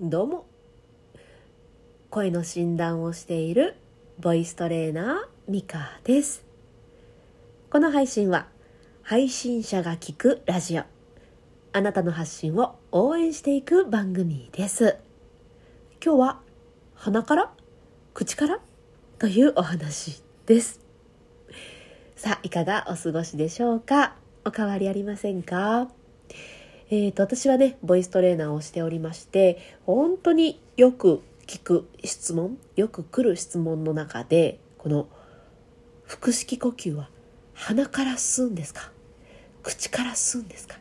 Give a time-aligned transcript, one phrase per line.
[0.00, 0.46] どうも。
[2.08, 3.74] 声の診断をしている
[4.20, 6.44] ボイストレーナーミカです。
[7.68, 8.46] この配信は
[9.02, 10.84] 配信者が聞くラジオ。
[11.72, 14.98] あなたの発信を応援していく番組です。
[16.00, 16.40] 今日は
[16.94, 17.52] 鼻から？
[18.14, 18.60] 口から？
[19.18, 20.78] というお話です。
[22.14, 24.14] さあいかがお過ごしでしょうか？
[24.44, 25.88] お変わりありませんか？
[26.90, 35.06] えーと、私はねボイストレーナーをしておりまして本当によく聞く質問よく来る質問の中でこの
[36.06, 37.10] 腹式呼吸は
[37.52, 38.90] 鼻から吸うんですか？
[39.62, 40.78] 口から吸うんですか？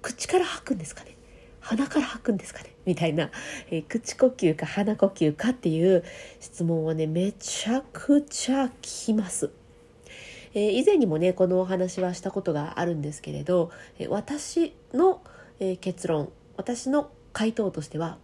[0.00, 1.16] 口から吐くんですかね？
[1.60, 2.74] 鼻から吐くんですかね？
[2.86, 3.30] みたいな、
[3.70, 6.04] えー、口呼吸か鼻呼吸かっていう
[6.40, 9.50] 質問はねめちゃくちゃ聞きます。
[10.54, 15.22] え、以前にもねこのお話はしたことがあるんですけれど、え、私の、
[15.60, 18.18] え、結論私の回答としては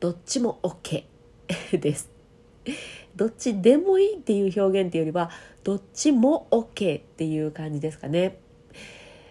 [0.00, 1.04] どっちも OK
[1.80, 2.10] です。
[3.16, 5.30] どっちでもいいっていう表現っていうよりは
[5.64, 8.38] どっちも OK っていう感じですかね。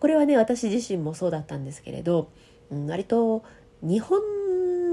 [0.00, 2.30] これはね私自身もそうだったんですけれど、
[2.70, 3.44] うん、割と
[3.82, 4.20] 日本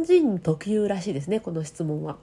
[0.03, 2.17] 人特有らしいですねこの質問は。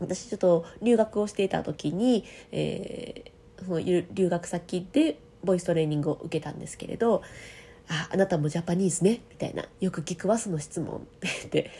[0.00, 3.30] 私ちょっと留学をしていた時に、えー、
[3.64, 7.22] その留学先でボイストレーニングを受けたんですけれど
[7.88, 11.06] 「ああなたもジャパニーズね」みたいな「よく聞くわその質問」
[11.46, 11.70] って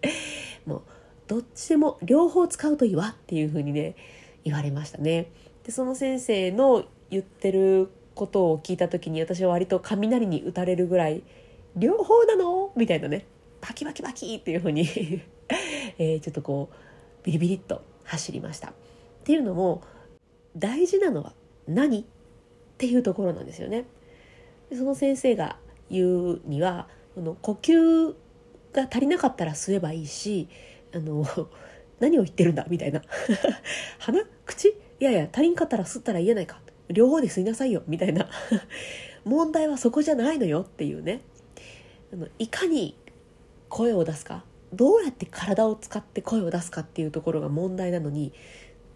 [0.66, 0.82] もう
[1.26, 3.96] どっちでも両方使うといいわっていうふうにね
[4.44, 5.26] 言われましたね。
[5.64, 11.22] でその先生の言ってることを聞いた時に私は割と雷に打たれるぐらい
[11.76, 13.26] 「両方なの?」みたいなね
[13.60, 14.86] バキバキバキっていうふうに
[15.98, 18.68] えちょっとこうビリビリっと走りました。
[18.68, 18.72] っ
[19.24, 19.82] ていうのも
[20.56, 21.34] 大事なのは
[21.68, 22.00] 何？
[22.00, 22.04] っ
[22.78, 23.84] ていうところなんですよね。
[24.72, 25.56] その先生が
[25.90, 28.14] 言うにはこの呼吸
[28.72, 30.48] が足りなかったら吸えばいいし
[30.94, 31.24] あの
[32.00, 32.66] 何を言ってるんだ？
[32.68, 33.02] みたいな。
[33.98, 34.68] 鼻口？
[34.68, 36.60] いやいや足りんかったら吸ったら言えないか。
[36.88, 37.82] 両方で吸いなさいよ。
[37.86, 38.28] みたいな。
[39.24, 41.20] 問題はそこじゃないのよっていうね。
[42.12, 42.96] あのいかに
[43.68, 44.44] 声を出すか。
[44.72, 48.32] どうやって体を使って声を出すかっていうところが問題なのに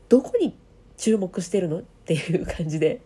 [0.09, 0.59] どこに
[1.01, 1.79] 注目してるの？
[1.79, 3.01] っていう感じで。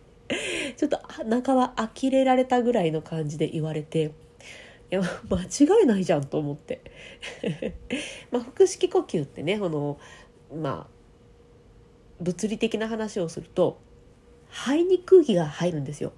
[0.75, 4.11] ちょっと半ば呆れられたぐらいの感じで言われて。
[4.91, 5.41] いや間
[5.79, 6.81] 違いないじゃんと思って。
[8.31, 9.97] まあ腹式呼吸ってねこの
[10.53, 13.79] まあ物理的な話をすると
[14.49, 16.11] 肺に空気が入るんですよ。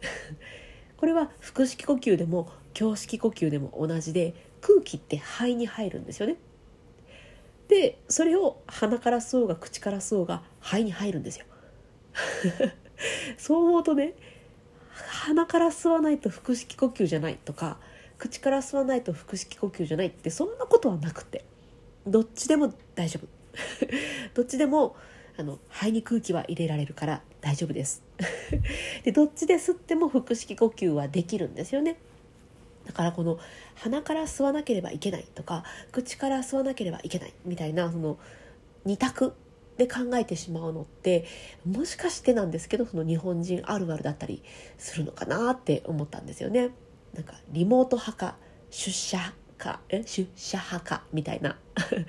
[0.96, 6.36] これは腹式呼吸でも胸式呼吸でも同じで空気って肺に入るんですよね。
[7.70, 11.46] でそれを鼻から吸おうが口から吸おうが肺に入るんですよ。
[13.38, 14.14] そう思うとね
[14.90, 17.78] 鼻から吸わないと腹式呼吸じゃないとか
[18.18, 21.44] 口から吸わないと腹式呼吸じゃないってそんなことはなくて
[22.08, 23.28] どっちでも大丈夫。
[24.34, 24.96] どっちでも
[25.38, 28.02] あの肺に空気は入れられるから大丈夫です。
[29.04, 31.96] でどっちで吸っても腹式呼吸はできるんですよね。
[32.90, 33.38] だからこの
[33.76, 35.62] 鼻から吸わなければいけないとか
[35.92, 38.18] 口から吸わなければいけないみたいなその
[38.84, 39.32] 2択
[39.76, 41.24] で考えてしまうのって
[41.64, 44.42] もしかしてなんですけどその日本人あるあるだったり
[44.76, 46.70] するのかなって思ったんですよね。
[47.14, 48.36] なんかリモート派か
[48.70, 49.18] 出社
[49.56, 51.56] かえ出社派かみたいな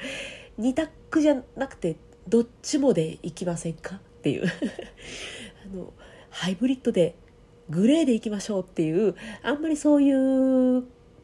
[0.60, 1.96] 2択じゃなくて
[2.28, 4.48] どっちもでいきませんかっていう
[5.66, 5.94] あの
[6.32, 7.14] ハイブリッドで
[7.72, 10.12] グレーでいきましょうっていうあんまりそうい
[10.78, 10.84] う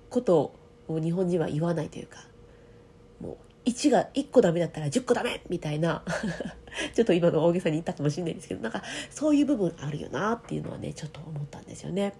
[0.10, 0.54] こと
[0.88, 2.20] を日本人は言わないというか
[3.22, 6.04] もう1が1個ダメだったら10個ダメみたいな
[6.96, 8.82] ちょっと今の大げさに言ったかもしれないですけどなんか
[9.12, 12.14] そういう部分あるよなっていうのはねちょっと思ったんですよね。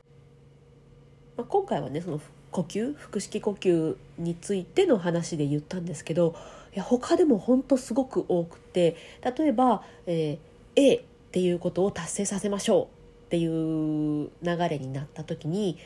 [1.38, 2.20] まあ、今回はねその
[2.52, 6.36] 呼吸腹式呼吸についての話で言ったんですけど
[6.74, 8.96] いや他でも本当すごく多くて
[9.38, 11.02] 例えば、えー、A っ
[11.32, 12.97] ていうことを達成させましょう
[13.28, 15.78] っていう流れになった時に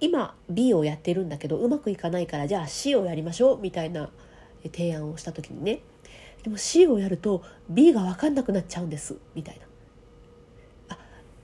[0.00, 4.10] 今 B をやってるんだけどうまくいかないからじゃあ C をやりましょうみたいな
[4.64, 5.80] 提案をした時にね。
[6.42, 9.58] でも C をやると B が分かんなくなっちゃうんですみたい
[10.88, 10.96] な。
[10.96, 10.98] あ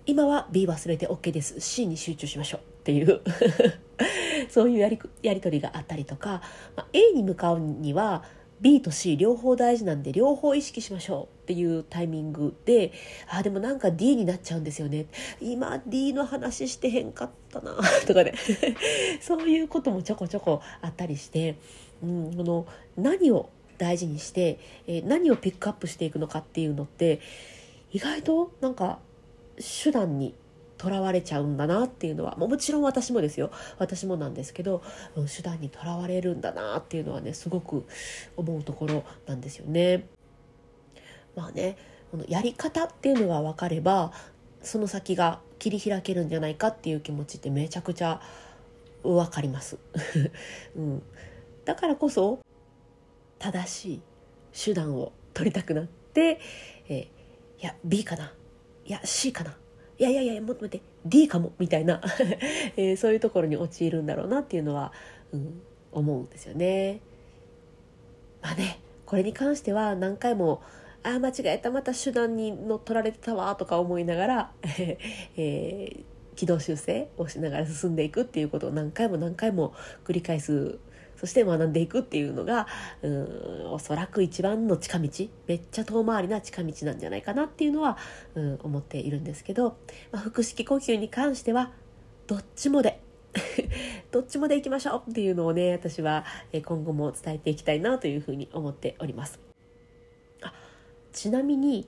[0.04, 3.20] 今は B 忘れて OK です C に集中しましょうっていう。
[4.50, 6.42] そういうやりやり取りがあったりとか、
[6.74, 8.24] まあ、A に向かうには
[8.62, 12.92] B と C 両方大事なんで両方意識しましょうっていうタイミングで
[13.28, 15.06] あでもなんか D になっちゃうんですよね。
[15.40, 17.76] 今 D の話してへんかったな
[18.06, 18.34] とかね。
[19.20, 21.56] そういうこともちょこちょこあったりして、
[22.02, 22.66] うん、この
[22.96, 27.20] 何を大事にして、えー、何をピックアップしていくのかっていうのって
[27.92, 29.00] 意外となんか
[29.84, 30.34] 手段に
[30.82, 33.52] とらわれちゃうんだなっていうのはもちろん私もですよ。
[33.78, 34.82] 私もなんですけど
[35.32, 37.86] 手段にとらわれるんだなっていうのはねすごく
[38.36, 40.08] 思うところなんですよね。
[41.36, 41.76] まあね
[42.10, 44.12] このやり方っていうのが分かれば
[44.60, 48.20] その先が切り開けるんじゃないかっていう気持ちってめちゃくちゃ
[49.04, 49.78] 分かります、
[50.74, 51.02] うん、
[51.64, 52.40] だからこそ
[53.38, 54.02] 正しい
[54.52, 56.40] 手段を取りたくなって、
[56.88, 57.08] えー、い
[57.60, 58.32] や B かな。
[58.84, 59.56] いや C かな。
[59.98, 62.00] いやいやいやもっと待って D かもみたいな、
[62.76, 64.92] えー、そういうところに陥るんだろうなっていうのは、
[65.32, 65.62] うん、
[65.92, 67.00] 思うんですよね。
[68.40, 70.62] まあねこれに関しては何回も
[71.02, 76.04] ああ間違えたまた手段に乗っ取られてたわとか思いながら、 えー、
[76.34, 79.74] 軌道修正をしながら進んでいくっていうことを何回も何回も
[80.04, 80.78] 繰り返す
[81.22, 82.66] そして学んでいくっていうのが
[83.00, 85.08] うんおそらく一番の近道
[85.46, 87.96] めっちゃ遠回りな近道なんじゃないかなっていうのは
[88.34, 89.76] うん思っているんですけど、
[90.10, 91.70] まあ、腹式呼吸に関しては
[92.26, 93.00] どっちもで
[94.10, 99.38] どっちもでいきましょうっていうのをね私は今後も伝えていきたいなというふうに思っております。
[100.42, 100.52] あ
[101.12, 101.86] ちなみに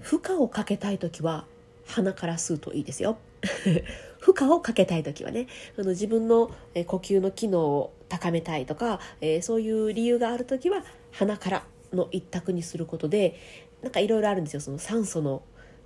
[0.00, 1.44] 負荷をかけたい時は
[1.86, 3.18] 鼻から吸うといいですよ。
[4.26, 5.46] 負荷をかけたい時はね
[5.78, 6.50] あの自分の
[6.86, 10.82] 呼吸の機能を高めたいとか、えー、そういう理由がある時は
[11.12, 13.38] 鼻からの一択にすることで
[13.82, 14.60] なんかいろいろあるんですよ。
[14.60, 15.42] その酸素の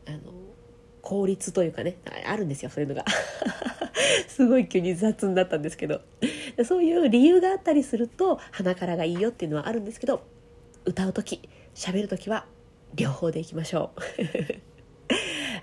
[0.06, 0.18] あの
[1.02, 3.04] 効率というかねあるんですよそういうのが。
[4.26, 6.00] すごい急に雑になったんですけど。
[6.64, 10.22] そういう理由があったりすると鼻からがいいよっていうのはあるんですけど
[10.86, 12.46] 歌う時喋る時は
[12.94, 14.00] 両方でいきましょう。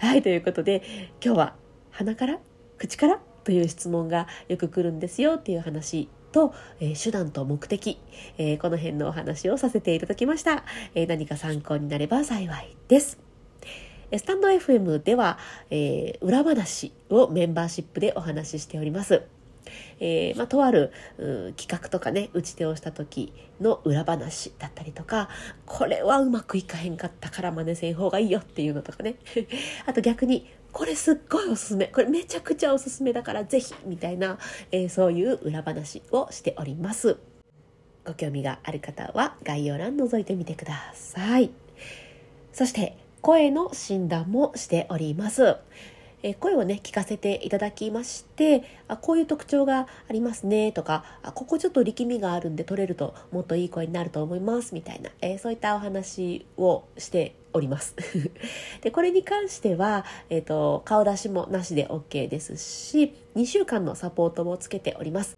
[0.05, 0.83] はいということで
[1.23, 1.55] 今日は
[1.89, 2.39] 鼻から
[2.77, 3.19] 口から？
[3.43, 7.97] という質問がよく来るんですよっていう話と、えー、手段と目的、
[8.37, 10.65] えー、この辺のお話をさせていただきました、
[10.95, 13.19] えー、何か参考になれば幸いです。
[14.15, 15.37] スタンド FM では、
[15.69, 19.23] え裏話をメンバーシップでお話ししております。
[19.99, 20.91] えー、まあ、とある
[21.55, 25.29] 企画とかね打ち手をした時の裏話だったりとか
[25.65, 29.15] これはうまくいかへんかったから真似せん方がいいよっていうのとかね。
[29.85, 34.37] あと逆にこれすっごいおすすめこれめちゃくちゃおすすめだからぜひみたいな、
[34.71, 37.17] えー、そういう裏話をしております。
[38.05, 41.51] ご興味がある方は概要欄覗いてみてください。
[42.53, 45.57] そして声の診断もしております。
[46.23, 57.95] え声をね聞かせていただきましてあこういう特徴がありますねとかあここちょっと力みがあるんで取れるともっといい声になると思いますみたいな、えー、そういったお話をしております。
[58.81, 65.37] でこれに関しては、えーと、顔出しもなしで OK ですし2週間のサポートもつけております。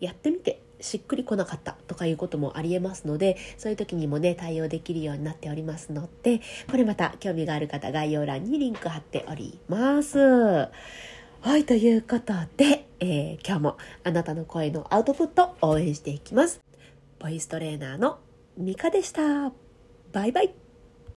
[0.00, 6.40] やってみてしっくりこなかったとかいうこともありえますのでそういう時にもね対応できるようになっておりますので
[6.70, 10.18] これまた興味がある方概要欄にリンク貼っております。
[10.18, 16.60] はいということで、えー、今日もあなたの声のアウトプット応援していきます。
[17.18, 18.18] ボイストレーナーの
[18.56, 19.52] ミカでした。
[20.12, 20.63] バイバイ。